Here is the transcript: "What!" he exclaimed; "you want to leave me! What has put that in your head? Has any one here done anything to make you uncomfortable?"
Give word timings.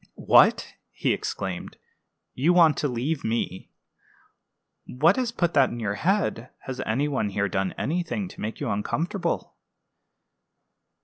"What!" 0.17 0.73
he 0.91 1.13
exclaimed; 1.13 1.77
"you 2.33 2.53
want 2.53 2.75
to 2.77 2.87
leave 2.87 3.23
me! 3.23 3.69
What 4.87 5.15
has 5.15 5.31
put 5.31 5.53
that 5.53 5.69
in 5.69 5.79
your 5.79 5.93
head? 5.93 6.49
Has 6.61 6.81
any 6.87 7.07
one 7.07 7.29
here 7.29 7.47
done 7.47 7.73
anything 7.77 8.27
to 8.29 8.41
make 8.41 8.59
you 8.59 8.67
uncomfortable?" 8.71 9.55